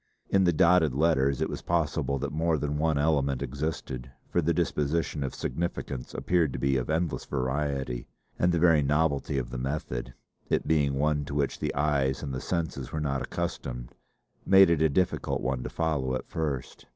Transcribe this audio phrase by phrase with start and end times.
[0.31, 4.51] In the dotted letters it was possible that more than one element existed, for the
[4.51, 8.07] disposition of significants appeared to be of endless variety,
[8.39, 10.15] and the very novelty of the method
[10.49, 13.91] it being one to which the eyes and the senses were not accustomed
[14.43, 16.87] made it a difficult one to follow at first.